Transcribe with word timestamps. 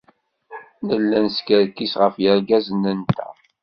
Nella 0.87 1.17
neskerkis 1.23 1.93
ɣef 2.01 2.15
yergazen-nteɣ. 2.23 3.33